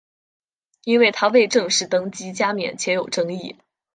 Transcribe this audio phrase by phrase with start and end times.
[0.83, 3.57] 因为他未正式登基加冕且有争议。